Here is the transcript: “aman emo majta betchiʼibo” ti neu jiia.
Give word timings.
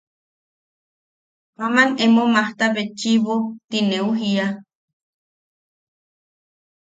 “aman 1.65 1.89
emo 2.05 2.23
majta 2.33 2.65
betchiʼibo” 2.75 3.35
ti 3.69 3.77
neu 3.89 4.07
jiia. 4.19 4.47